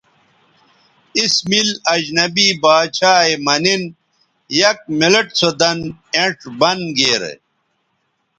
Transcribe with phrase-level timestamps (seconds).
[1.21, 3.83] اس مِل اجنبی باڇھا یے مہ نِن
[4.59, 5.79] یک منٹ سو دَن
[6.15, 7.33] اینڇ بند گیرے